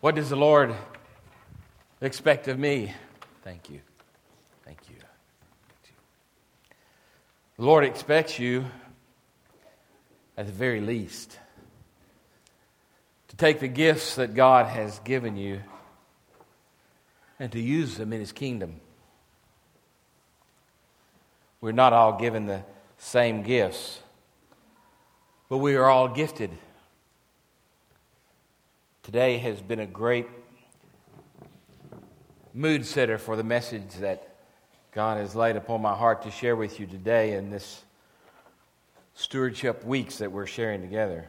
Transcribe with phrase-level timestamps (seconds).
[0.00, 0.74] What does the Lord
[2.00, 2.94] expect of me?
[3.44, 3.80] Thank you.
[4.64, 4.96] Thank you.
[7.58, 8.64] The Lord expects you,
[10.38, 11.38] at the very least,
[13.28, 15.60] to take the gifts that God has given you
[17.38, 18.80] and to use them in His kingdom.
[21.60, 22.62] We're not all given the
[22.96, 24.00] same gifts,
[25.50, 26.50] but we are all gifted.
[29.10, 30.28] Today has been a great
[32.54, 34.36] mood setter for the message that
[34.92, 37.82] God has laid upon my heart to share with you today in this
[39.14, 41.28] stewardship weeks that we're sharing together.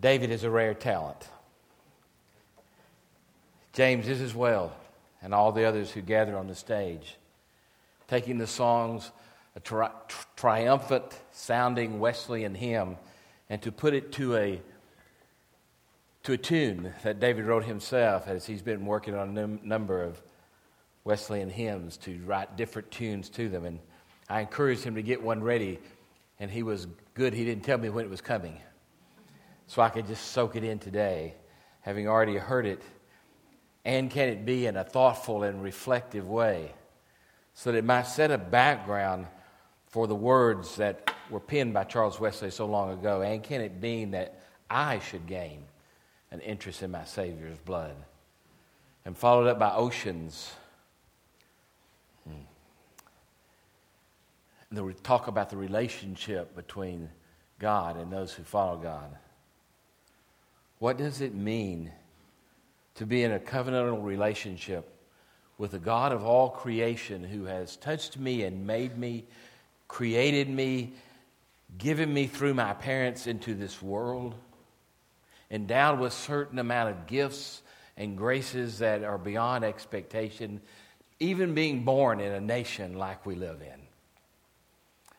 [0.00, 1.28] David is a rare talent.
[3.72, 4.74] James is as well,
[5.22, 7.14] and all the others who gather on the stage,
[8.08, 9.12] taking the songs
[9.54, 9.92] a tri-
[10.34, 12.96] triumphant sounding Wesleyan hymn
[13.52, 14.62] and to put it to a
[16.22, 20.02] to a tune that David wrote himself as he's been working on a num- number
[20.02, 20.22] of
[21.04, 23.66] Wesleyan hymns to write different tunes to them.
[23.66, 23.78] And
[24.30, 25.80] I encouraged him to get one ready,
[26.40, 27.34] and he was good.
[27.34, 28.58] He didn't tell me when it was coming.
[29.66, 31.34] So I could just soak it in today,
[31.82, 32.80] having already heard it.
[33.84, 36.72] And can it be in a thoughtful and reflective way
[37.52, 39.26] so that it might set a background
[39.88, 43.22] for the words that were penned by Charles Wesley so long ago?
[43.22, 45.64] And can it be that I should gain
[46.30, 47.96] an interest in my Savior's blood?
[49.04, 50.52] And followed up by oceans.
[52.24, 52.44] Hmm.
[54.70, 57.08] And we talk about the relationship between
[57.58, 59.16] God and those who follow God.
[60.78, 61.90] What does it mean
[62.94, 64.88] to be in a covenantal relationship
[65.58, 69.24] with the God of all creation who has touched me and made me
[69.92, 70.90] created me,
[71.78, 74.34] given me through my parents into this world,
[75.50, 77.62] endowed with certain amount of gifts
[77.96, 80.60] and graces that are beyond expectation,
[81.20, 83.80] even being born in a nation like we live in.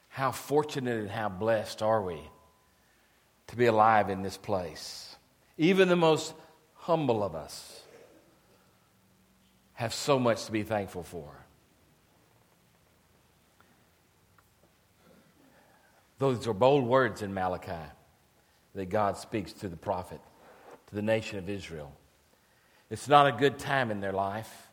[0.10, 2.20] How fortunate and how blessed are we
[3.48, 5.16] to be alive in this place.
[5.58, 6.34] Even the most
[6.76, 7.82] humble of us
[9.74, 11.43] have so much to be thankful for.
[16.24, 17.74] Those are bold words in Malachi
[18.76, 20.22] that God speaks to the prophet,
[20.88, 21.92] to the nation of Israel.
[22.90, 24.70] It's not a good time in their life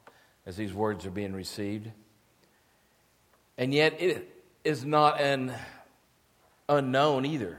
[0.46, 1.90] as these words are being received.
[3.58, 5.52] And yet, it is not an
[6.68, 7.58] unknown either,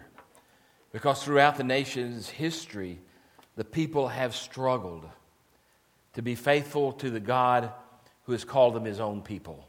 [0.93, 2.97] because throughout the nation's history,
[3.57, 5.03] the people have struggled
[6.13, 7.73] to be faithful to the God
[8.23, 9.67] who has called them his own people.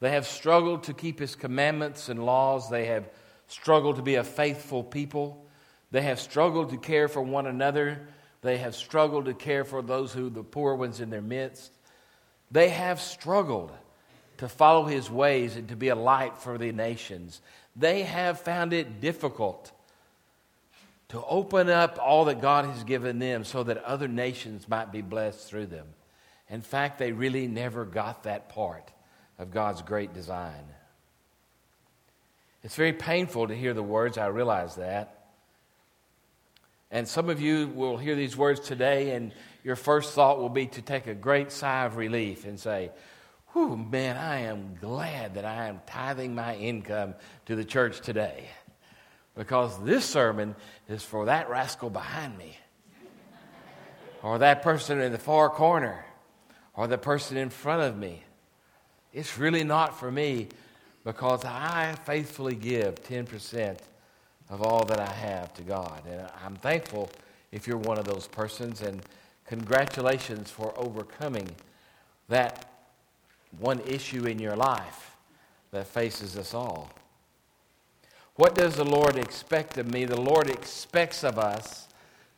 [0.00, 2.70] They have struggled to keep his commandments and laws.
[2.70, 3.08] They have
[3.46, 5.46] struggled to be a faithful people.
[5.90, 8.08] They have struggled to care for one another.
[8.40, 11.70] They have struggled to care for those who the poor ones in their midst.
[12.50, 13.72] They have struggled
[14.38, 17.42] to follow his ways and to be a light for the nations.
[17.76, 19.70] They have found it difficult
[21.08, 25.02] to open up all that God has given them so that other nations might be
[25.02, 25.88] blessed through them.
[26.48, 28.90] In fact, they really never got that part
[29.40, 30.62] of God's great design.
[32.62, 35.28] It's very painful to hear the words, I realize that.
[36.90, 39.32] And some of you will hear these words today, and
[39.64, 42.90] your first thought will be to take a great sigh of relief and say,
[43.52, 47.14] Whew, man, I am glad that I am tithing my income
[47.46, 48.44] to the church today.
[49.34, 50.54] Because this sermon
[50.88, 52.56] is for that rascal behind me,
[54.22, 56.04] or that person in the far corner,
[56.74, 58.22] or the person in front of me.
[59.12, 60.48] It's really not for me
[61.04, 63.78] because I faithfully give 10%
[64.50, 66.02] of all that I have to God.
[66.08, 67.10] And I'm thankful
[67.52, 69.02] if you're one of those persons, and
[69.46, 71.48] congratulations for overcoming
[72.28, 72.70] that
[73.58, 75.16] one issue in your life
[75.72, 76.90] that faces us all.
[78.36, 80.04] What does the Lord expect of me?
[80.04, 81.88] The Lord expects of us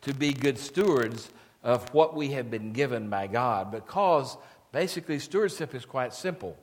[0.01, 1.29] to be good stewards
[1.63, 4.35] of what we have been given by God because
[4.71, 6.57] basically stewardship is quite simple.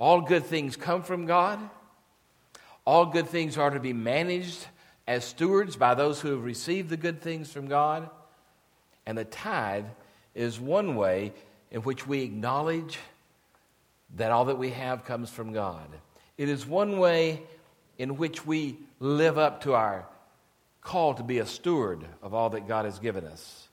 [0.00, 1.60] All good things come from God.
[2.86, 4.66] All good things are to be managed
[5.06, 8.08] as stewards by those who have received the good things from God.
[9.04, 9.84] And the tithe
[10.34, 11.34] is one way
[11.70, 12.98] in which we acknowledge
[14.16, 15.86] that all that we have comes from God.
[16.38, 17.42] It is one way
[17.98, 20.06] in which we live up to our
[20.80, 23.68] call to be a steward of all that God has given us.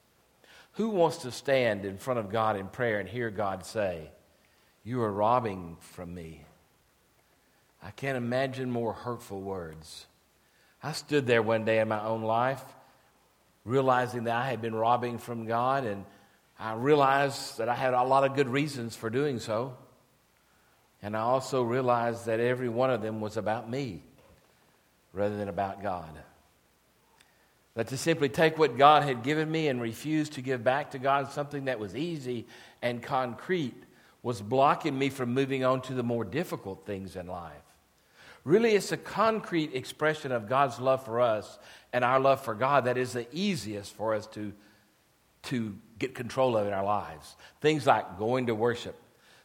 [0.74, 4.10] Who wants to stand in front of God in prayer and hear God say,
[4.88, 6.46] you are robbing from me.
[7.84, 10.06] I can't imagine more hurtful words.
[10.82, 12.64] I stood there one day in my own life,
[13.66, 16.06] realizing that I had been robbing from God, and
[16.58, 19.76] I realized that I had a lot of good reasons for doing so.
[21.04, 24.02] And I also realized that every one of them was about me
[25.12, 26.12] rather than about God.
[27.74, 30.98] That to simply take what God had given me and refuse to give back to
[30.98, 32.46] God something that was easy
[32.82, 33.84] and concrete
[34.28, 37.54] was blocking me from moving on to the more difficult things in life.
[38.44, 41.58] Really, it's a concrete expression of God's love for us
[41.94, 44.52] and our love for God that is the easiest for us to,
[45.44, 47.38] to get control of in our lives.
[47.62, 49.00] Things like going to worship,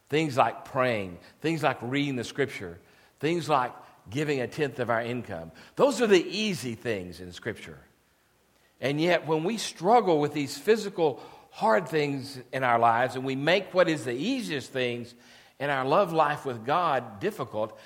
[0.09, 2.77] things like praying, things like reading the scripture,
[3.21, 3.71] things like
[4.09, 5.53] giving a tenth of our income.
[5.77, 7.79] Those are the easy things in scripture.
[8.81, 11.23] And yet, when we struggle with these physical,
[11.53, 15.13] hard things in our lives and we make what is the easiest things
[15.59, 17.77] in our love life with God difficult,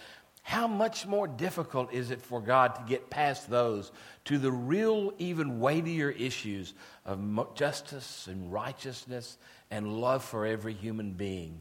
[0.41, 3.91] how much more difficult is it for God to get past those
[4.23, 6.73] to the real, even weightier issues
[7.05, 7.19] of
[7.55, 9.37] justice and righteousness
[9.69, 11.59] and love for every human being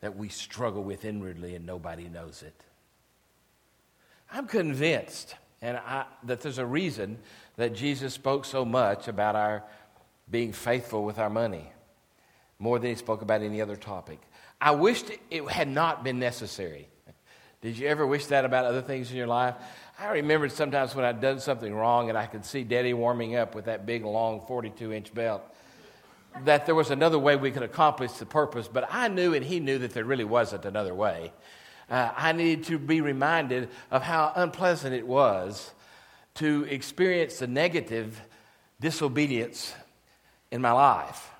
[0.00, 2.62] that we struggle with inwardly and nobody knows it?
[4.30, 7.16] I'm convinced and I, that there's a reason
[7.56, 9.64] that Jesus spoke so much about our
[10.30, 11.72] being faithful with our money,
[12.58, 14.20] more than he spoke about any other topic.
[14.60, 16.88] I wished it had not been necessary.
[17.60, 19.54] Did you ever wish that about other things in your life?
[19.98, 23.54] I remembered sometimes when I'd done something wrong and I could see Daddy warming up
[23.54, 25.42] with that big, long 42 inch belt,
[26.44, 29.58] that there was another way we could accomplish the purpose, but I knew and he
[29.58, 31.32] knew that there really wasn't another way.
[31.90, 35.72] Uh, I needed to be reminded of how unpleasant it was
[36.34, 38.20] to experience the negative
[38.80, 39.74] disobedience
[40.50, 41.30] in my life.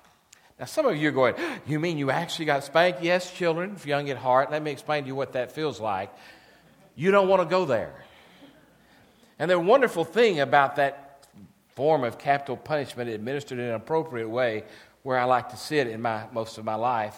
[0.59, 1.35] Now, some of you are going,
[1.65, 3.01] You mean you actually got spanked?
[3.01, 4.51] Yes, children, if young at heart.
[4.51, 6.11] Let me explain to you what that feels like.
[6.95, 7.93] You don't want to go there.
[9.39, 11.25] And the wonderful thing about that
[11.75, 14.65] form of capital punishment administered in an appropriate way,
[15.03, 17.17] where I like to sit in my, most of my life,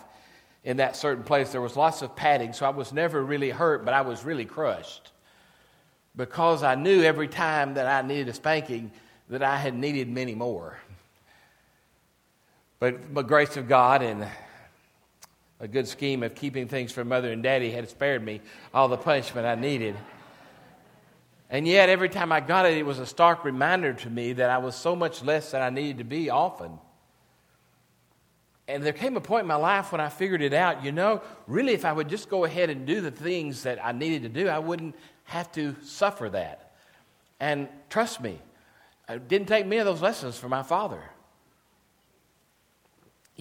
[0.64, 3.84] in that certain place, there was lots of padding, so I was never really hurt,
[3.84, 5.12] but I was really crushed.
[6.16, 8.92] Because I knew every time that I needed a spanking
[9.30, 10.78] that I had needed many more.
[12.81, 14.28] But the grace of God and
[15.60, 18.42] a good scheme of keeping things from mother and daddy had spared me
[18.74, 19.95] all the punishment I needed.
[21.51, 24.50] And yet, every time I got it, it was a stark reminder to me that
[24.50, 26.72] I was so much less than I needed to be often.
[28.68, 30.83] And there came a point in my life when I figured it out.
[30.83, 33.92] You know, really, if I would just go ahead and do the things that I
[33.92, 34.95] needed to do, I wouldn't
[35.25, 36.74] have to suffer that.
[37.39, 38.39] And trust me,
[39.07, 41.04] it didn't take many of those lessons from my father.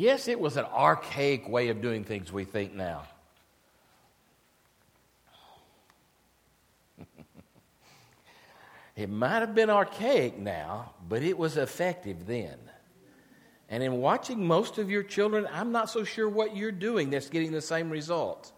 [0.01, 3.03] Yes, it was an archaic way of doing things we think now.
[8.97, 12.57] it might have been archaic now, but it was effective then.
[13.69, 17.29] And in watching most of your children, I'm not so sure what you're doing that's
[17.29, 18.53] getting the same result.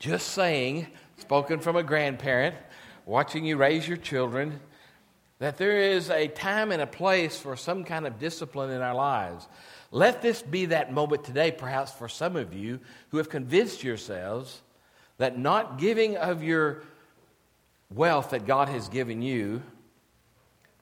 [0.00, 0.88] Just saying,
[1.18, 2.56] spoken from a grandparent,
[3.06, 4.58] watching you raise your children,
[5.38, 8.96] that there is a time and a place for some kind of discipline in our
[8.96, 9.46] lives.
[9.94, 12.80] Let this be that moment today, perhaps for some of you
[13.10, 14.60] who have convinced yourselves
[15.18, 16.82] that not giving of your
[17.94, 19.62] wealth that God has given you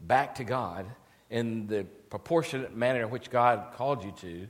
[0.00, 0.86] back to God
[1.28, 4.48] in the proportionate manner in which God called you to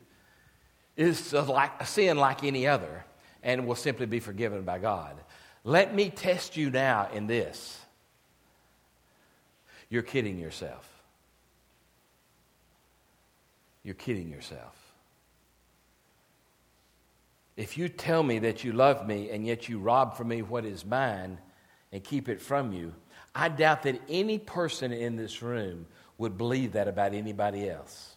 [0.97, 3.05] is a, like, a sin like any other
[3.43, 5.17] and will simply be forgiven by God.
[5.65, 7.81] Let me test you now in this.
[9.91, 10.92] You're kidding yourself.
[13.83, 14.77] You're kidding yourself.
[17.57, 20.65] If you tell me that you love me and yet you rob from me what
[20.65, 21.39] is mine
[21.91, 22.95] and keep it from you,
[23.35, 25.87] I doubt that any person in this room
[26.19, 28.17] would believe that about anybody else.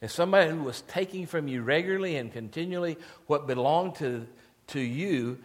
[0.00, 2.96] If somebody who was taking from you regularly and continually
[3.26, 4.26] what belonged to,
[4.68, 5.38] to you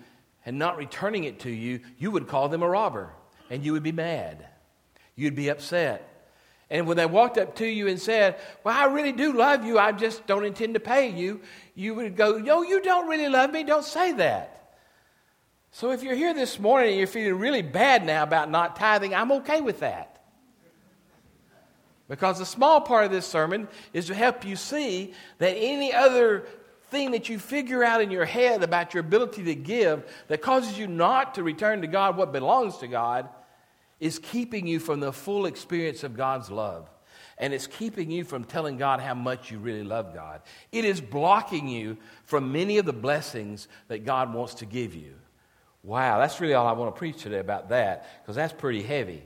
[0.45, 3.11] and not returning it to you, you would call them a robber
[3.49, 4.45] and you would be mad.
[5.15, 6.12] You'd be upset.
[6.73, 9.77] And when they walked up to you and said, Well, I really do love you,
[9.77, 11.39] I just don't intend to pay you,
[11.75, 14.73] you would go, No, you don't really love me, don't say that.
[15.69, 19.13] So if you're here this morning and you're feeling really bad now about not tithing,
[19.13, 20.23] I'm okay with that.
[22.09, 26.47] Because the small part of this sermon is to help you see that any other
[26.89, 30.77] thing that you figure out in your head about your ability to give that causes
[30.77, 33.29] you not to return to God what belongs to God
[34.03, 36.89] is keeping you from the full experience of God's love.
[37.37, 40.41] And it's keeping you from telling God how much you really love God.
[40.73, 41.95] It is blocking you
[42.25, 45.13] from many of the blessings that God wants to give you.
[45.83, 49.23] Wow, that's really all I want to preach today about that because that's pretty heavy.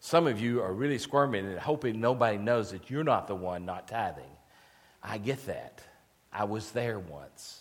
[0.00, 3.64] Some of you are really squirming and hoping nobody knows that you're not the one
[3.64, 4.24] not tithing.
[5.04, 5.82] I get that.
[6.32, 7.60] I was there once.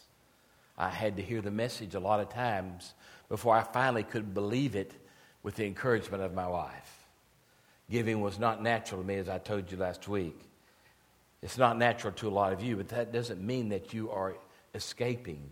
[0.79, 2.95] I had to hear the message a lot of times
[3.29, 4.93] before I finally could believe it
[5.45, 7.05] with the encouragement of my wife.
[7.87, 10.35] Giving was not natural to me, as I told you last week.
[11.43, 14.33] It's not natural to a lot of you, but that doesn't mean that you are
[14.73, 15.51] escaping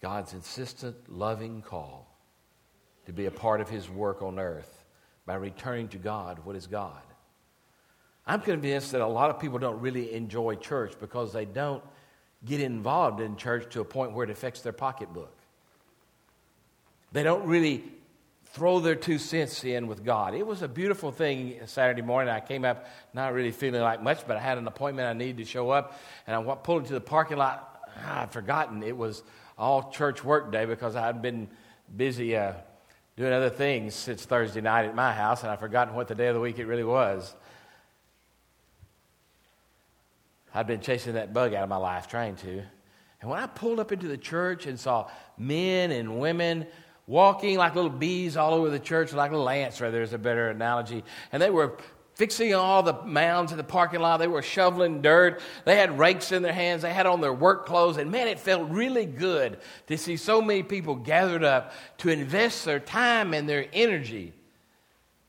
[0.00, 2.06] God's insistent, loving call
[3.06, 4.84] to be a part of His work on earth
[5.26, 7.02] by returning to God what is God.
[8.28, 11.82] I'm convinced that a lot of people don't really enjoy church because they don't
[12.44, 15.35] get involved in church to a point where it affects their pocketbook.
[17.12, 17.84] They don't really
[18.46, 20.34] throw their two cents in with God.
[20.34, 22.32] It was a beautiful thing Saturday morning.
[22.32, 25.38] I came up not really feeling like much, but I had an appointment I needed
[25.38, 27.82] to show up, and I pulled into the parking lot.
[28.04, 29.22] Ah, I'd forgotten it was
[29.58, 31.48] all church work day because I'd been
[31.94, 32.54] busy uh,
[33.16, 36.28] doing other things since Thursday night at my house, and I'd forgotten what the day
[36.28, 37.34] of the week it really was.
[40.54, 42.62] I'd been chasing that bug out of my life, trying to.
[43.20, 46.66] And when I pulled up into the church and saw men and women
[47.06, 50.48] walking like little bees all over the church, like little ants, rather, is a better
[50.48, 51.04] analogy.
[51.32, 51.76] And they were
[52.14, 54.16] fixing all the mounds in the parking lot.
[54.16, 55.40] They were shoveling dirt.
[55.64, 56.82] They had rakes in their hands.
[56.82, 57.98] They had on their work clothes.
[57.98, 62.64] And man, it felt really good to see so many people gathered up to invest
[62.64, 64.32] their time and their energy,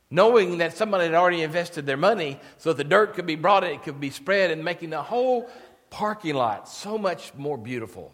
[0.09, 3.71] knowing that somebody had already invested their money so the dirt could be brought in,
[3.71, 5.49] it could be spread, and making the whole
[5.89, 8.13] parking lot so much more beautiful.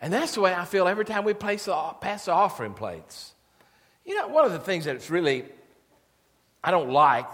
[0.00, 3.32] And that's the way I feel every time we place the, pass the offering plates.
[4.04, 5.44] You know, one of the things that's really
[6.62, 7.26] I don't like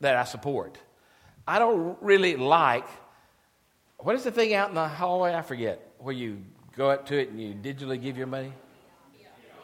[0.00, 0.78] that I support.
[1.46, 2.86] I don't really like
[3.98, 5.34] what is the thing out in the hallway?
[5.34, 6.42] I forget where you
[6.76, 8.52] go up to it and you digitally give your money.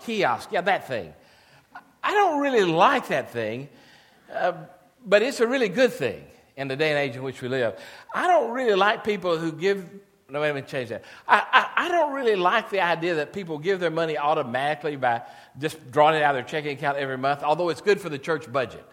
[0.04, 1.12] Kiosk, yeah, that thing.
[2.02, 3.68] I don't really like that thing,
[4.32, 4.52] uh,
[5.06, 6.24] but it's a really good thing
[6.56, 7.78] in the day and age in which we live.
[8.12, 9.88] I don't really like people who give
[10.32, 11.04] no, wait change that.
[11.28, 15.22] I, I, I, don't really like the idea that people give their money automatically by
[15.58, 18.18] just drawing it out of their checking account every month, although it's good for the
[18.18, 18.84] church budget.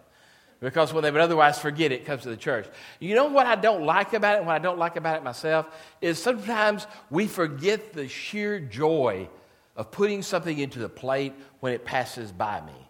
[0.60, 2.67] Because when they would otherwise forget it, it comes to the church.
[3.00, 5.24] You know what I don't like about it, and what I don't like about it
[5.24, 5.67] myself,
[6.01, 9.29] is sometimes we forget the sheer joy
[9.77, 12.88] of putting something into the plate when it passes by me.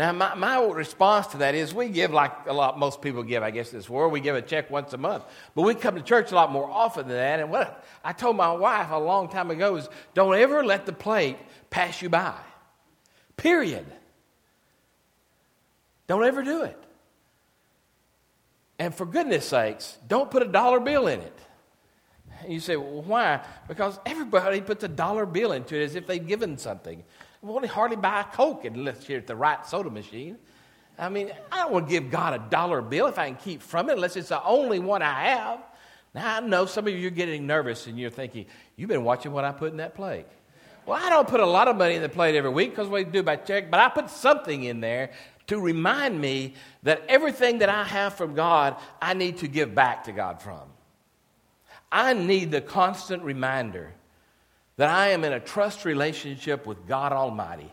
[0.00, 3.42] Now, my, my response to that is we give like a lot, most people give,
[3.42, 4.12] I guess, this world.
[4.14, 5.24] We give a check once a month.
[5.54, 7.38] But we come to church a lot more often than that.
[7.38, 10.94] And what I told my wife a long time ago is don't ever let the
[10.94, 11.36] plate
[11.68, 12.34] pass you by.
[13.36, 13.84] Period.
[16.06, 16.82] Don't ever do it.
[18.78, 21.38] And for goodness sakes, don't put a dollar bill in it.
[22.48, 23.44] You say, well, why?
[23.68, 27.04] Because everybody puts a dollar bill into it as if they've given something.
[27.42, 30.38] We will hardly buy a Coke unless you're at the right soda machine.
[30.98, 33.94] I mean, I to give God a dollar bill if I can keep from it
[33.94, 35.60] unless it's the only one I have.
[36.14, 39.32] Now, I know some of you are getting nervous and you're thinking, you've been watching
[39.32, 40.26] what I put in that plate.
[40.84, 43.04] Well, I don't put a lot of money in the plate every week because we
[43.04, 45.12] do by check, but I put something in there
[45.46, 50.04] to remind me that everything that I have from God, I need to give back
[50.04, 50.62] to God from.
[51.92, 53.92] I need the constant reminder
[54.80, 57.70] that I am in a trust relationship with God Almighty.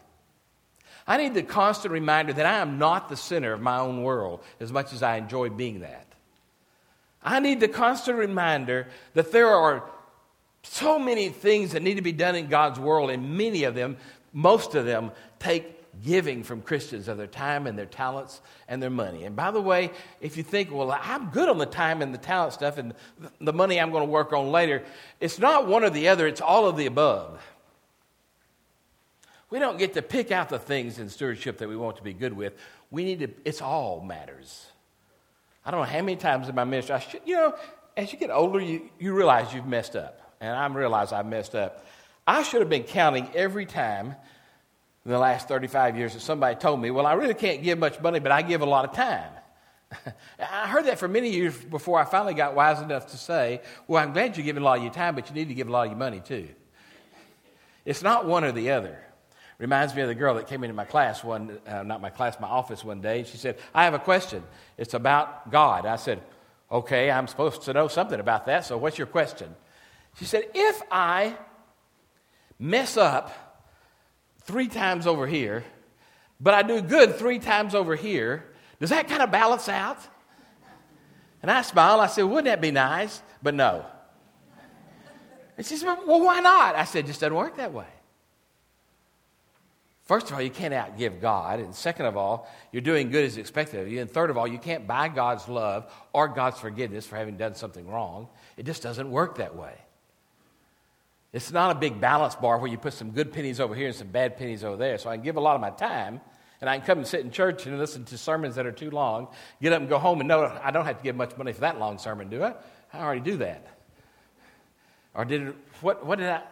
[1.07, 4.43] I need the constant reminder that I am not the center of my own world
[4.59, 6.05] as much as I enjoy being that.
[7.23, 9.85] I need the constant reminder that there are
[10.63, 13.95] so many things that need to be done in God's world, and many of them,
[14.33, 18.89] most of them, take giving from Christians of their time and their talents and their
[18.89, 19.23] money.
[19.23, 22.19] And by the way, if you think, well, I'm good on the time and the
[22.19, 22.93] talent stuff and
[23.39, 24.83] the money I'm going to work on later,
[25.19, 27.41] it's not one or the other, it's all of the above.
[29.49, 32.13] We don't get to pick out the things in stewardship that we want to be
[32.13, 32.53] good with.
[32.91, 34.65] We need to, it's all matters.
[35.65, 37.55] I don't know how many times in my ministry, I should, you know,
[37.95, 40.35] as you get older, you, you realize you've messed up.
[40.39, 41.85] And I realize I've messed up.
[42.27, 44.15] I should have been counting every time
[45.07, 48.01] in the last 35 years that somebody told me, Well, I really can't give much
[48.01, 49.31] money, but I give a lot of time.
[50.39, 54.03] I heard that for many years before I finally got wise enough to say, Well,
[54.03, 55.71] I'm glad you're giving a lot of your time, but you need to give a
[55.71, 56.49] lot of your money too.
[57.85, 58.99] It's not one or the other.
[59.59, 62.37] Reminds me of the girl that came into my class one, uh, not my class,
[62.41, 63.23] my office one day.
[63.23, 64.43] She said, I have a question.
[64.77, 65.85] It's about God.
[65.85, 66.21] I said,
[66.69, 69.55] Okay, I'm supposed to know something about that, so what's your question?
[70.19, 71.37] She said, If I
[72.59, 73.46] mess up
[74.47, 75.63] three times over here,
[76.39, 78.45] but I do good three times over here.
[78.79, 79.99] Does that kind of balance out?
[81.41, 82.01] And I smiled.
[82.01, 83.21] I said, Wouldn't that be nice?
[83.43, 83.85] But no.
[85.57, 86.75] And she said, Well, why not?
[86.75, 87.85] I said, just doesn't work that way.
[90.05, 91.59] First of all, you can't outgive God.
[91.59, 93.99] And second of all, you're doing good as expected of you.
[93.99, 97.55] And third of all, you can't buy God's love or God's forgiveness for having done
[97.55, 98.29] something wrong.
[98.55, 99.73] It just doesn't work that way.
[101.33, 103.95] It's not a big balance bar where you put some good pennies over here and
[103.95, 104.97] some bad pennies over there.
[104.97, 106.21] So I can give a lot of my time
[106.61, 108.89] and I can come and sit in church and listen to sermons that are too
[108.89, 109.27] long,
[109.61, 111.61] get up and go home and know I don't have to give much money for
[111.61, 112.53] that long sermon, do I?
[112.93, 113.67] I already do that.
[115.13, 116.43] Or did it, what, what did I?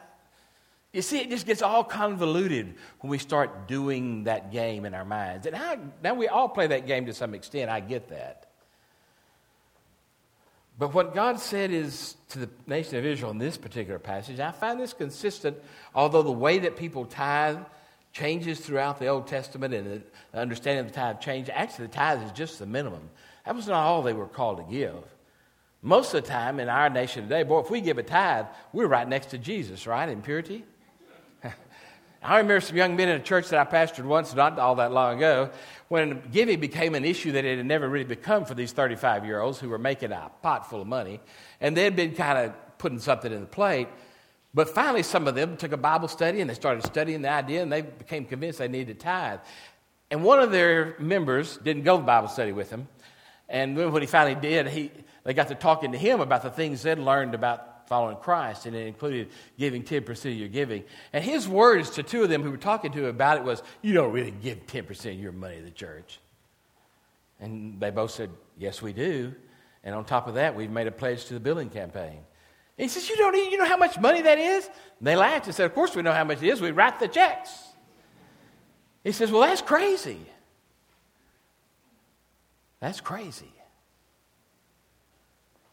[0.91, 5.03] You see, it just gets all convoluted when we start doing that game in our
[5.03, 5.46] minds.
[5.46, 7.70] And I, now we all play that game to some extent.
[7.70, 8.45] I get that.
[10.77, 14.51] But what God said is to the nation of Israel in this particular passage, I
[14.51, 15.58] find this consistent,
[15.94, 17.60] although the way that people tithe
[18.12, 21.50] changes throughout the Old Testament and the understanding of the tithe changed.
[21.53, 23.10] Actually, the tithe is just the minimum.
[23.46, 25.03] That was not all they were called to give.
[25.82, 28.88] Most of the time in our nation today, boy, if we give a tithe, we're
[28.88, 30.65] right next to Jesus, right, in purity?
[32.25, 34.91] I remember some young men in a church that I pastored once, not all that
[34.91, 35.51] long ago,
[35.89, 39.39] when giving became an issue that it had never really become for these 35 year
[39.39, 41.22] olds who were making a pot full of money.
[41.62, 43.89] And they'd been kind of putting something in the plate.
[44.55, 47.62] But finally, some of them took a Bible study and they started studying the idea
[47.62, 49.39] and they became convinced they needed to tithe.
[50.10, 52.88] And one of their members didn't go to Bible study with them.
[53.48, 54.91] And when he finally did, he,
[55.24, 58.75] they got to talking to him about the things they'd learned about following Christ, and
[58.75, 60.84] it included giving 10% of your giving.
[61.13, 63.62] And his words to two of them who were talking to him about it was,
[63.82, 66.20] You don't really give 10% of your money to the church.
[67.39, 69.34] And they both said, Yes, we do.
[69.84, 72.20] And on top of that, we've made a pledge to the building campaign.
[72.77, 74.65] And he says, You don't you know how much money that is?
[75.00, 76.62] And they laughed and said, Of course we know how much it is.
[76.62, 77.51] We write the checks.
[79.04, 80.20] He says, Well, that's crazy.
[82.80, 83.51] That's crazy.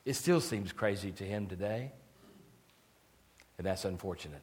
[0.05, 1.93] It still seems crazy to him today.
[3.59, 4.41] And that's unfortunate.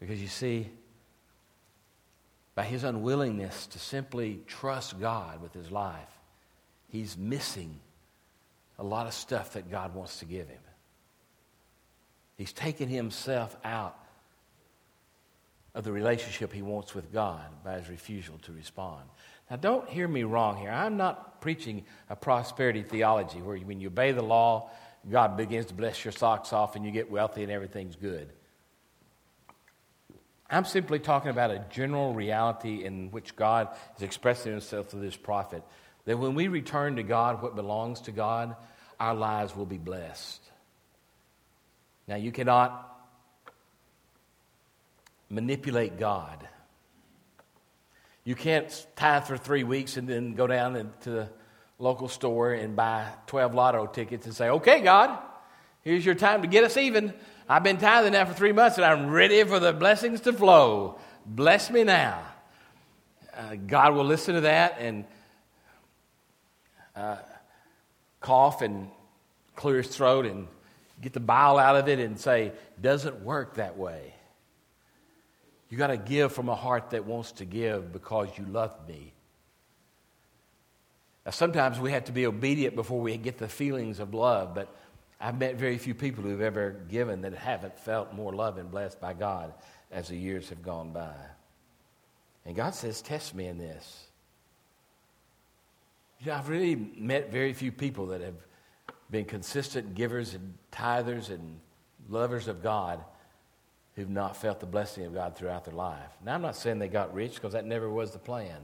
[0.00, 0.70] Because you see,
[2.54, 6.08] by his unwillingness to simply trust God with his life,
[6.88, 7.80] he's missing
[8.78, 10.60] a lot of stuff that God wants to give him.
[12.36, 13.98] He's taken himself out
[15.74, 19.04] of the relationship he wants with God by his refusal to respond.
[19.50, 20.70] Now, don't hear me wrong here.
[20.70, 24.70] I'm not preaching a prosperity theology where when you obey the law,
[25.10, 28.28] God begins to bless your socks off and you get wealthy and everything's good.
[30.50, 35.16] I'm simply talking about a general reality in which God is expressing himself through this
[35.16, 35.62] prophet.
[36.06, 38.56] That when we return to God what belongs to God,
[38.98, 40.40] our lives will be blessed.
[42.06, 42.84] Now, you cannot
[45.28, 46.48] manipulate God.
[48.24, 51.28] You can't tithe for three weeks and then go down to the
[51.78, 55.16] local store and buy 12 lotto tickets and say, okay, God,
[55.82, 57.14] here's your time to get us even.
[57.48, 60.98] I've been tithing now for three months and I'm ready for the blessings to flow.
[61.24, 62.22] Bless me now.
[63.34, 65.04] Uh, God will listen to that and
[66.96, 67.16] uh,
[68.20, 68.88] cough and
[69.54, 70.48] clear his throat and
[71.00, 74.14] get the bile out of it and say, doesn't work that way.
[75.68, 79.12] You got to give from a heart that wants to give because you love me.
[81.30, 84.74] Sometimes we have to be obedient before we get the feelings of love, but
[85.20, 89.00] I've met very few people who've ever given that haven't felt more loved and blessed
[89.00, 89.52] by God
[89.90, 91.14] as the years have gone by.
[92.46, 94.06] And God says, Test me in this.
[96.20, 98.34] You know, I've really met very few people that have
[99.10, 101.60] been consistent givers and tithers and
[102.08, 103.04] lovers of God
[103.94, 106.10] who've not felt the blessing of God throughout their life.
[106.24, 108.58] Now, I'm not saying they got rich because that never was the plan.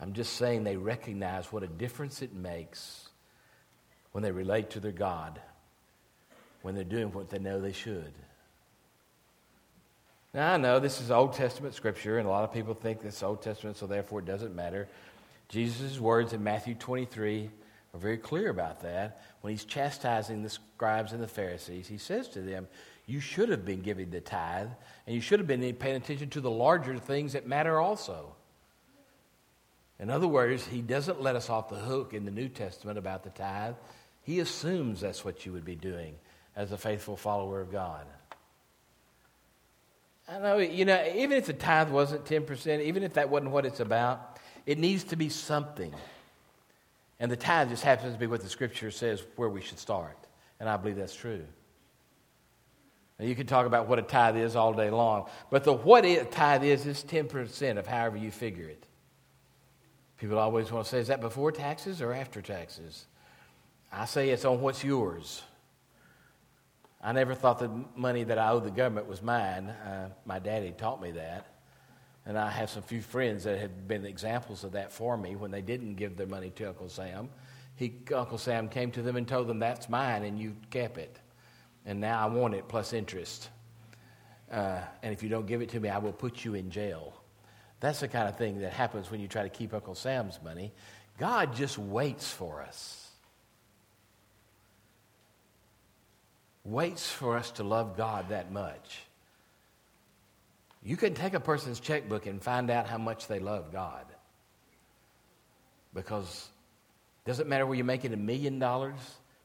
[0.00, 3.08] I'm just saying they recognize what a difference it makes
[4.12, 5.40] when they relate to their God,
[6.62, 8.12] when they're doing what they know they should.
[10.34, 13.22] Now, I know this is Old Testament scripture, and a lot of people think this
[13.22, 14.88] Old Testament, so therefore it doesn't matter.
[15.48, 17.50] Jesus' words in Matthew 23
[17.94, 19.22] are very clear about that.
[19.40, 22.68] When he's chastising the scribes and the Pharisees, he says to them,
[23.06, 24.68] You should have been giving the tithe,
[25.06, 28.34] and you should have been paying attention to the larger things that matter also.
[30.00, 33.24] In other words, he doesn't let us off the hook in the New Testament about
[33.24, 33.74] the tithe.
[34.22, 36.14] He assumes that's what you would be doing
[36.54, 38.06] as a faithful follower of God.
[40.28, 43.64] I know, you know, even if the tithe wasn't 10%, even if that wasn't what
[43.64, 45.94] it's about, it needs to be something.
[47.18, 50.18] And the tithe just happens to be what the scripture says where we should start.
[50.60, 51.44] And I believe that's true.
[53.18, 56.04] Now, you can talk about what a tithe is all day long, but the what
[56.04, 58.84] a tithe is is 10% of however you figure it.
[60.18, 63.06] People always want to say, is that before taxes or after taxes?
[63.92, 65.42] I say it's on what's yours.
[67.02, 69.68] I never thought the money that I owed the government was mine.
[69.68, 71.46] Uh, my daddy taught me that.
[72.26, 75.52] And I have some few friends that have been examples of that for me when
[75.52, 77.28] they didn't give their money to Uncle Sam.
[77.76, 81.16] He, Uncle Sam came to them and told them, That's mine, and you kept it.
[81.86, 83.48] And now I want it plus interest.
[84.50, 87.17] Uh, and if you don't give it to me, I will put you in jail.
[87.80, 90.72] That's the kind of thing that happens when you try to keep Uncle Sam's money.
[91.18, 93.10] God just waits for us.
[96.64, 99.00] Waits for us to love God that much.
[100.82, 104.04] You can take a person's checkbook and find out how much they love God.
[105.94, 106.48] Because
[107.24, 108.98] it doesn't matter whether you're making a million dollars,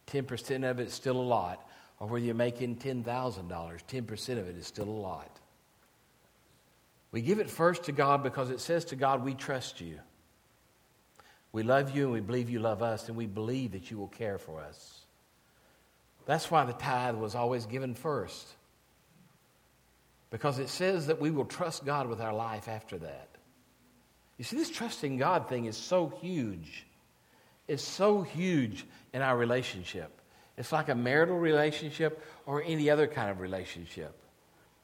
[0.07, 1.67] 10% of it is still a lot,
[1.99, 5.39] or whether you're making $10,000, 10% of it is still a lot.
[7.13, 9.99] We give it first to God because it says to God, We trust you.
[11.53, 14.07] We love you and we believe you love us, and we believe that you will
[14.07, 14.99] care for us.
[16.25, 18.47] That's why the tithe was always given first.
[20.31, 23.27] Because it says that we will trust God with our life after that.
[24.39, 26.87] You see, this trusting God thing is so huge.
[27.67, 30.09] It's so huge in our relationship.
[30.57, 34.17] It's like a marital relationship or any other kind of relationship.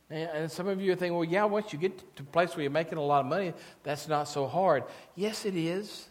[0.09, 2.63] And some of you are thinking, well, yeah, once you get to a place where
[2.63, 4.83] you're making a lot of money, that's not so hard.
[5.15, 6.07] Yes, it is.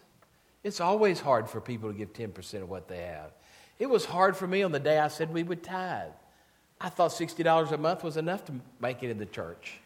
[0.63, 3.33] It's always hard for people to give 10% of what they have.
[3.79, 6.13] It was hard for me on the day I said we would tithe.
[6.81, 9.81] I thought $60 a month was enough to make it in the church.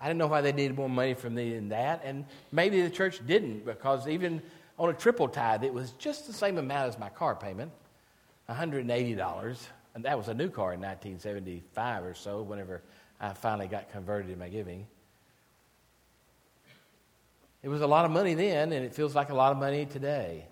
[0.00, 2.90] I didn't know why they needed more money from me than that, and maybe the
[2.90, 4.40] church didn't because even
[4.78, 7.72] on a triple tithe, it was just the same amount as my car payment
[8.48, 9.58] $180.
[9.94, 12.82] And that was a new car in 1975 or so, whenever
[13.20, 14.86] I finally got converted in my giving.
[17.62, 19.84] It was a lot of money then, and it feels like a lot of money
[19.84, 20.46] today.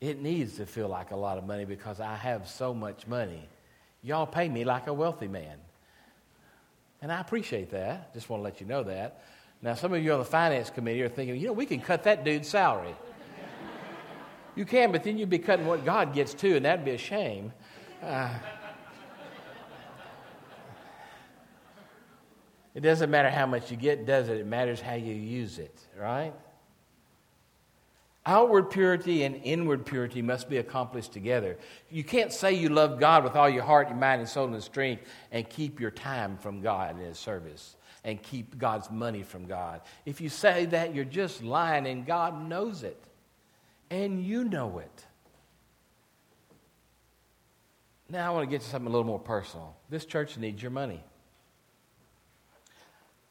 [0.00, 3.48] It needs to feel like a lot of money because I have so much money.
[4.02, 5.56] Y'all pay me like a wealthy man.
[7.00, 8.12] And I appreciate that.
[8.12, 9.22] Just want to let you know that.
[9.62, 12.04] Now, some of you on the finance committee are thinking, you know, we can cut
[12.04, 12.94] that dude's salary.
[14.54, 16.98] you can, but then you'd be cutting what God gets too, and that'd be a
[16.98, 17.52] shame.
[18.02, 18.28] Uh,
[22.76, 24.36] It doesn't matter how much you get, does it?
[24.36, 26.34] It matters how you use it, right?
[28.26, 31.56] Outward purity and inward purity must be accomplished together.
[31.90, 34.62] You can't say you love God with all your heart, your mind, and soul and
[34.62, 39.46] strength and keep your time from God in His service and keep God's money from
[39.46, 39.80] God.
[40.04, 43.02] If you say that, you're just lying, and God knows it.
[43.88, 45.04] And you know it.
[48.10, 49.74] Now, I want to get to something a little more personal.
[49.88, 51.02] This church needs your money.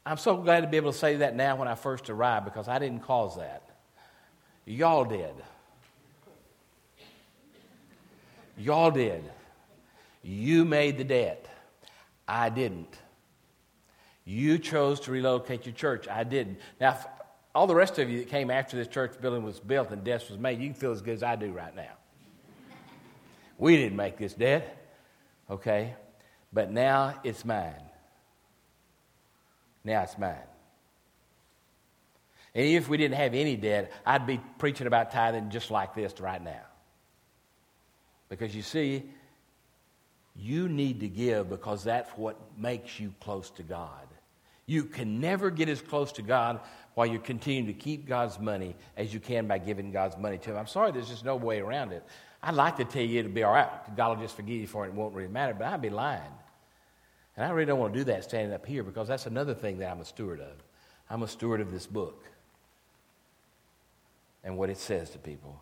[0.05, 2.67] I'm so glad to be able to say that now when I first arrived because
[2.67, 3.63] I didn't cause that.
[4.65, 5.33] Y'all did.
[8.57, 9.23] Y'all did.
[10.21, 11.47] You made the debt.
[12.27, 12.97] I didn't.
[14.25, 16.07] You chose to relocate your church.
[16.07, 16.59] I didn't.
[16.79, 16.97] Now,
[17.53, 20.25] all the rest of you that came after this church building was built and debt
[20.29, 21.93] was made, you can feel as good as I do right now.
[23.57, 24.89] We didn't make this debt,
[25.49, 25.95] okay?
[26.51, 27.81] But now it's mine.
[29.85, 30.35] Now it's mine.
[32.55, 36.19] And if we didn't have any debt, I'd be preaching about tithing just like this
[36.19, 36.63] right now.
[38.29, 39.03] Because you see,
[40.35, 44.07] you need to give because that's what makes you close to God.
[44.65, 46.59] You can never get as close to God
[46.95, 50.51] while you continue to keep God's money as you can by giving God's money to
[50.51, 50.57] Him.
[50.57, 52.03] I'm sorry, there's just no way around it.
[52.41, 53.69] I'd like to tell you it'll be all right.
[53.95, 54.89] God will just forgive you for it.
[54.89, 56.21] It won't really matter, but I'd be lying.
[57.35, 59.79] And I really don't want to do that standing up here because that's another thing
[59.79, 60.53] that I'm a steward of.
[61.09, 62.23] I'm a steward of this book
[64.43, 65.59] and what it says to people.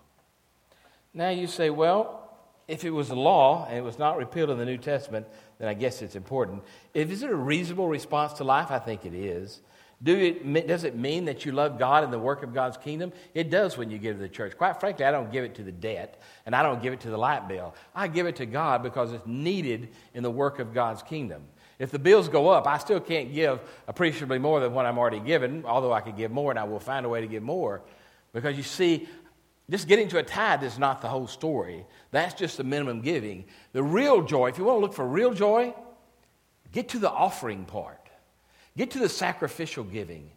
[1.13, 2.19] Now you say, well,
[2.67, 5.27] if it was a law and it was not repealed in the New Testament,
[5.59, 6.63] then I guess it's important.
[6.93, 8.71] If is it a reasonable response to life?
[8.71, 9.61] I think it is.
[10.01, 13.13] Do it, does it mean that you love God and the work of God's kingdom?
[13.33, 14.57] It does when you give to the church.
[14.57, 17.09] Quite frankly, I don't give it to the debt and I don't give it to
[17.09, 17.73] the light bill.
[17.95, 21.43] I give it to God because it's needed in the work of God's kingdom.
[21.79, 25.19] If the bills go up, I still can't give appreciably more than what I'm already
[25.19, 27.81] given, although I could give more and I will find a way to give more.
[28.31, 29.07] Because you see,
[29.69, 31.85] just getting to a tithe is not the whole story.
[32.11, 33.45] That's just the minimum giving.
[33.71, 35.73] The real joy, if you want to look for real joy,
[36.71, 37.99] get to the offering part.
[38.75, 40.31] Get to the sacrificial giving,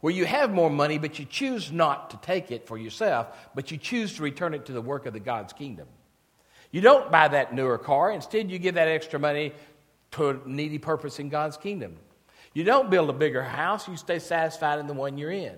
[0.00, 3.70] where you have more money, but you choose not to take it for yourself, but
[3.70, 5.88] you choose to return it to the work of the God's kingdom.
[6.70, 8.12] You don't buy that newer car.
[8.12, 9.52] Instead, you give that extra money
[10.14, 11.96] to a needy purpose in God's kingdom.
[12.52, 15.56] You don't build a bigger house, you stay satisfied in the one you're in.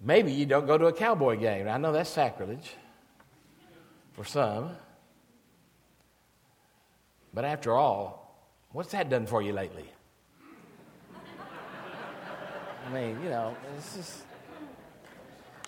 [0.00, 1.68] Maybe you don't go to a cowboy game.
[1.68, 2.72] I know that's sacrilege.
[4.12, 4.70] for some.
[7.32, 8.36] But after all,
[8.72, 9.84] what's that done for you lately?
[12.86, 14.22] I mean, you know, it's just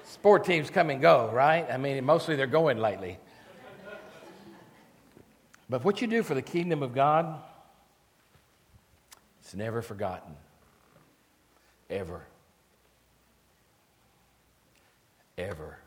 [0.04, 1.66] sport teams come and go, right?
[1.70, 3.18] I mean, mostly they're going lately.
[5.68, 7.40] But what you do for the kingdom of God,
[9.40, 10.34] it's never forgotten.
[11.88, 12.22] Ever.
[15.38, 15.78] Ever.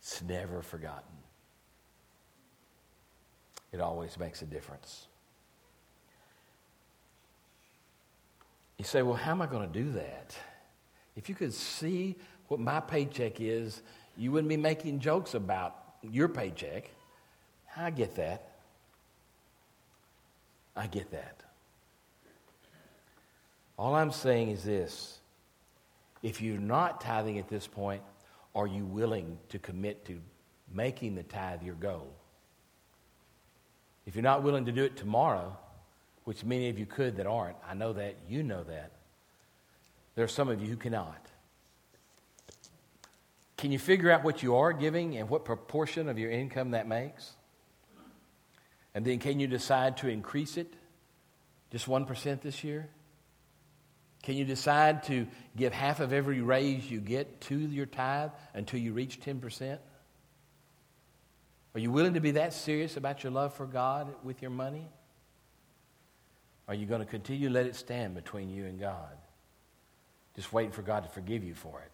[0.00, 1.02] It's never forgotten.
[3.72, 5.06] It always makes a difference.
[8.78, 10.36] You say, well, how am I going to do that?
[11.16, 12.14] If you could see
[12.48, 13.82] what my paycheck is,
[14.16, 16.90] you wouldn't be making jokes about your paycheck.
[17.76, 18.52] I get that.
[20.74, 21.40] I get that.
[23.78, 25.18] All I'm saying is this
[26.22, 28.02] if you're not tithing at this point,
[28.54, 30.18] are you willing to commit to
[30.72, 32.08] making the tithe your goal?
[34.06, 35.56] If you're not willing to do it tomorrow,
[36.24, 38.92] which many of you could that aren't, I know that, you know that.
[40.14, 41.20] There are some of you who cannot.
[43.56, 46.88] Can you figure out what you are giving and what proportion of your income that
[46.88, 47.32] makes?
[48.96, 50.72] And then can you decide to increase it
[51.70, 52.88] just 1% this year?
[54.22, 58.80] Can you decide to give half of every raise you get to your tithe until
[58.80, 59.78] you reach 10%?
[61.74, 64.88] Are you willing to be that serious about your love for God with your money?
[66.66, 69.14] Are you going to continue to let it stand between you and God?
[70.36, 71.92] Just waiting for God to forgive you for it.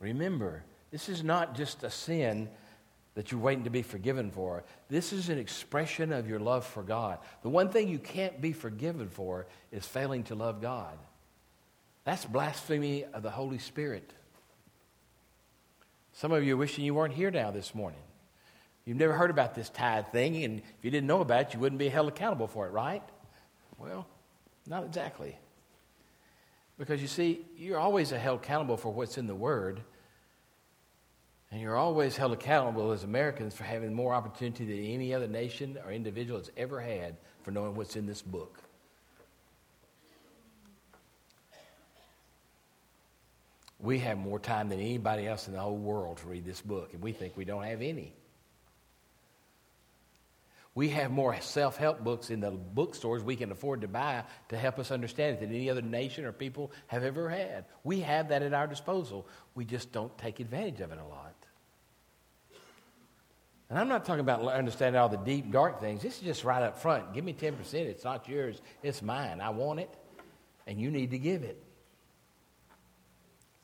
[0.00, 2.48] Remember, this is not just a sin
[3.14, 4.64] that you're waiting to be forgiven for.
[4.88, 7.18] This is an expression of your love for God.
[7.42, 10.96] The one thing you can't be forgiven for is failing to love God.
[12.04, 14.12] That's blasphemy of the Holy Spirit.
[16.14, 18.00] Some of you are wishing you weren't here now this morning.
[18.84, 21.60] You've never heard about this tithe thing, and if you didn't know about it, you
[21.60, 23.02] wouldn't be held accountable for it, right?
[23.78, 24.06] Well,
[24.66, 25.36] not exactly.
[26.78, 29.82] Because you see, you're always held accountable for what's in the Word,
[31.52, 35.78] and you're always held accountable as Americans for having more opportunity than any other nation
[35.84, 38.58] or individual has ever had for knowing what's in this book.
[43.78, 46.94] We have more time than anybody else in the whole world to read this book,
[46.94, 48.14] and we think we don't have any.
[50.74, 54.56] We have more self help books in the bookstores we can afford to buy to
[54.56, 57.66] help us understand it than any other nation or people have ever had.
[57.84, 59.28] We have that at our disposal.
[59.54, 61.34] We just don't take advantage of it a lot.
[63.72, 66.02] And I'm not talking about understanding all the deep, dark things.
[66.02, 67.14] This is just right up front.
[67.14, 67.72] Give me 10%.
[67.72, 69.40] It's not yours, it's mine.
[69.40, 69.88] I want it,
[70.66, 71.56] and you need to give it.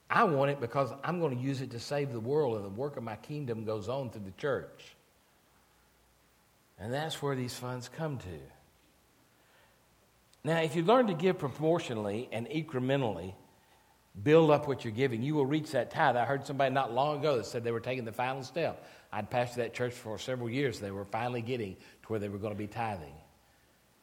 [0.09, 2.71] I want it because I'm going to use it to save the world, and the
[2.71, 4.97] work of my kingdom goes on through the church.
[6.79, 8.41] And that's where these funds come to.
[10.43, 13.35] Now, if you learn to give proportionally and incrementally,
[14.23, 16.17] build up what you're giving, you will reach that tithe.
[16.17, 18.87] I heard somebody not long ago that said they were taking the final step.
[19.13, 20.81] I'd pastored that church for several years.
[20.81, 23.15] They were finally getting to where they were going to be tithing.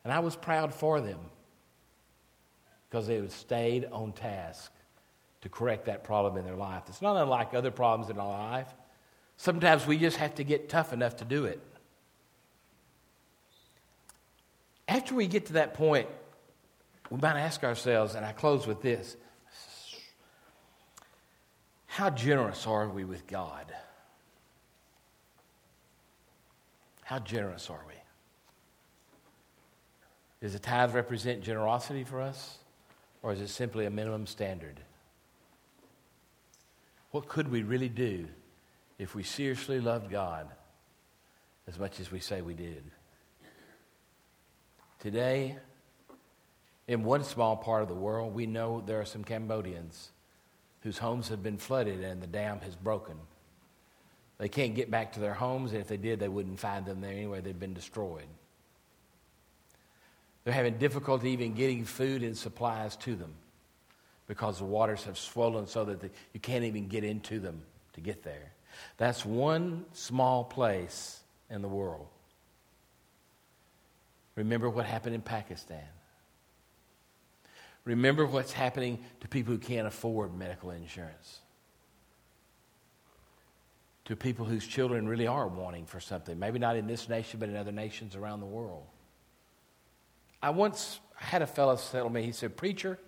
[0.03, 1.19] And I was proud for them
[2.89, 4.71] because they had stayed on task
[5.41, 6.83] to correct that problem in their life.
[6.87, 8.73] It's not unlike other problems in our life.
[9.37, 11.61] Sometimes we just have to get tough enough to do it.
[14.87, 16.07] After we get to that point,
[17.09, 19.17] we might ask ourselves, and I close with this
[21.85, 23.73] how generous are we with God?
[27.05, 27.93] How generous are we?
[30.41, 32.57] Does the tithe represent generosity for us,
[33.21, 34.79] or is it simply a minimum standard?
[37.11, 38.27] What could we really do
[38.97, 40.47] if we seriously loved God
[41.67, 42.83] as much as we say we did?
[44.99, 45.57] Today,
[46.87, 50.09] in one small part of the world, we know there are some Cambodians
[50.81, 53.15] whose homes have been flooded and the dam has broken.
[54.37, 57.01] They can't get back to their homes, and if they did, they wouldn't find them
[57.01, 57.41] there anyway.
[57.41, 58.27] They've been destroyed.
[60.43, 63.33] They're having difficulty even getting food and supplies to them
[64.27, 67.61] because the waters have swollen so that you can't even get into them
[67.93, 68.51] to get there.
[68.97, 72.07] That's one small place in the world.
[74.35, 75.87] Remember what happened in Pakistan.
[77.85, 81.39] Remember what's happening to people who can't afford medical insurance.
[84.05, 87.49] To people whose children really are wanting for something, maybe not in this nation, but
[87.49, 88.85] in other nations around the world.
[90.41, 92.99] I once had a fellow tell me, he said, Preacher,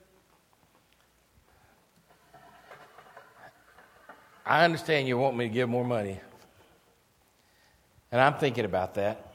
[4.45, 6.19] I understand you want me to give more money.
[8.11, 9.33] And I'm thinking about that.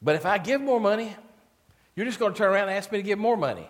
[0.00, 1.16] But if I give more money,
[1.96, 3.68] you're just going to turn around and ask me to give more money.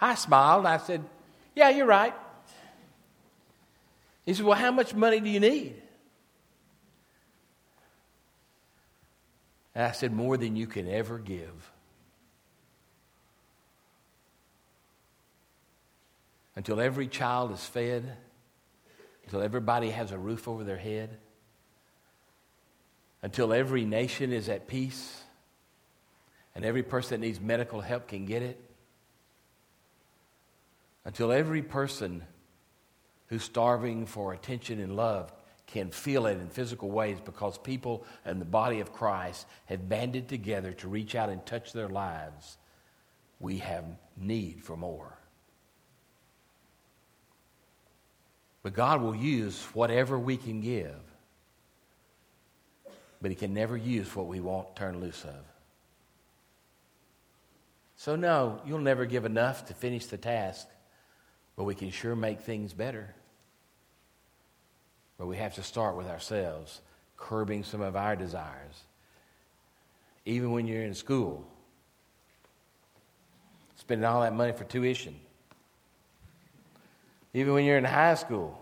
[0.00, 1.04] I smiled and I said,
[1.54, 2.14] Yeah, you're right.
[4.24, 5.74] He said, Well, how much money do you need?
[9.74, 11.72] And I said, More than you can ever give.
[16.56, 18.16] Until every child is fed,
[19.24, 21.18] until everybody has a roof over their head,
[23.22, 25.22] until every nation is at peace,
[26.54, 28.60] and every person that needs medical help can get it,
[31.04, 32.22] until every person
[33.26, 35.32] who's starving for attention and love
[35.66, 40.28] can feel it in physical ways because people in the body of Christ have banded
[40.28, 42.58] together to reach out and touch their lives,
[43.40, 43.84] we have
[44.16, 45.18] need for more.
[48.62, 51.00] But God will use whatever we can give,
[53.20, 55.44] but He can never use what we won't turn loose of.
[57.96, 60.66] So, no, you'll never give enough to finish the task,
[61.56, 63.14] but we can sure make things better.
[65.18, 66.80] But we have to start with ourselves,
[67.16, 68.82] curbing some of our desires.
[70.24, 71.46] Even when you're in school,
[73.76, 75.14] spending all that money for tuition.
[77.32, 78.58] Even when you're in high school,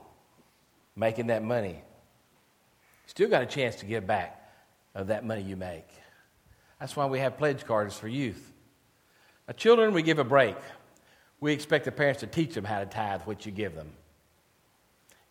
[0.97, 1.81] making that money,
[3.07, 4.39] still got a chance to give back
[4.95, 5.87] of that money you make.
[6.81, 8.53] That's why we have pledge cards for youth.
[9.47, 10.57] Now, children, we give a break.
[11.43, 13.91] We expect the parents to teach them how to tithe what you give them.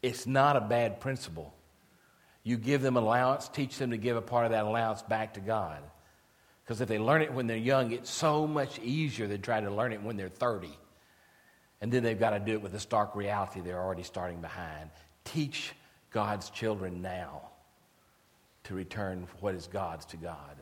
[0.02, 1.54] It's not a bad principle.
[2.44, 5.40] You give them allowance, teach them to give a part of that allowance back to
[5.40, 5.82] God.
[6.66, 9.72] Because if they learn it when they're young, it's so much easier than trying to
[9.72, 10.78] learn it when they're 30.
[11.80, 14.90] And then they've got to do it with the stark reality they're already starting behind.
[15.24, 15.72] Teach
[16.12, 17.44] God's children now
[18.66, 20.58] to return what is God's to God.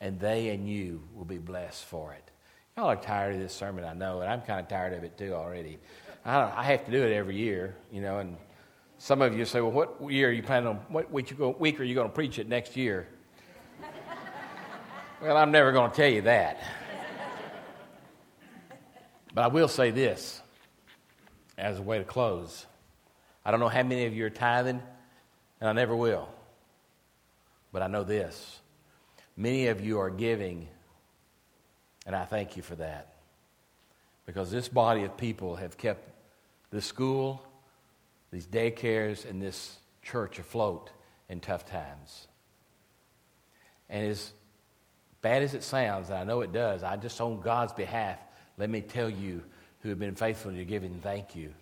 [0.00, 2.31] And they and you will be blessed for it.
[2.76, 5.18] Y'all are tired of this sermon, I know, and I'm kind of tired of it
[5.18, 5.78] too already.
[6.24, 8.38] I, I have to do it every year, you know, and
[8.96, 11.78] some of you say, well, what year are you planning on, what week, go, week
[11.80, 13.08] are you going to preach it next year?
[15.20, 16.62] well, I'm never going to tell you that.
[19.34, 20.40] But I will say this
[21.58, 22.64] as a way to close.
[23.44, 24.80] I don't know how many of you are tithing,
[25.60, 26.28] and I never will.
[27.70, 28.60] But I know this
[29.36, 30.68] many of you are giving,
[32.06, 33.14] and I thank you for that.
[34.26, 36.08] Because this body of people have kept
[36.70, 37.42] this school,
[38.30, 40.90] these daycares, and this church afloat
[41.28, 42.28] in tough times.
[43.88, 44.32] And as
[45.20, 48.18] bad as it sounds, and I know it does, I just on God's behalf,
[48.58, 49.42] let me tell you
[49.80, 51.52] who have been faithful in your giving, thank you.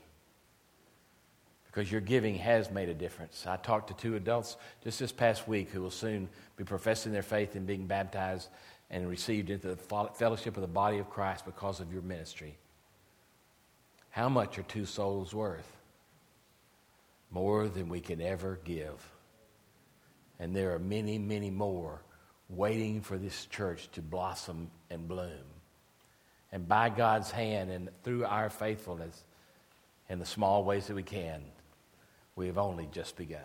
[1.66, 3.46] Because your giving has made a difference.
[3.46, 7.22] I talked to two adults just this past week who will soon be professing their
[7.22, 8.48] faith and being baptized
[8.90, 9.76] and received into the
[10.14, 12.56] fellowship of the body of Christ because of your ministry.
[14.10, 15.70] How much are two souls worth?
[17.30, 19.08] More than we can ever give.
[20.40, 22.00] And there are many, many more
[22.48, 25.44] waiting for this church to blossom and bloom.
[26.50, 29.24] And by God's hand and through our faithfulness
[30.08, 31.42] in the small ways that we can,
[32.34, 33.40] we have only just begun.